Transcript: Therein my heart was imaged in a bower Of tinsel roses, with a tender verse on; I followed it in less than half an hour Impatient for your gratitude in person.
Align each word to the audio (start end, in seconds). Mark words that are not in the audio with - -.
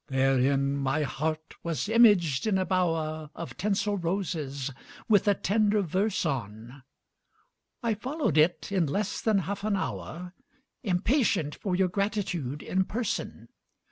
Therein 0.07 0.77
my 0.77 1.03
heart 1.03 1.53
was 1.61 1.87
imaged 1.87 2.47
in 2.47 2.57
a 2.57 2.65
bower 2.65 3.29
Of 3.35 3.55
tinsel 3.55 3.99
roses, 3.99 4.71
with 5.07 5.27
a 5.27 5.35
tender 5.35 5.83
verse 5.83 6.25
on; 6.25 6.81
I 7.83 7.93
followed 7.93 8.35
it 8.35 8.71
in 8.71 8.87
less 8.87 9.21
than 9.21 9.37
half 9.37 9.63
an 9.63 9.75
hour 9.75 10.33
Impatient 10.81 11.53
for 11.53 11.75
your 11.75 11.87
gratitude 11.87 12.63
in 12.63 12.83
person. 12.85 13.49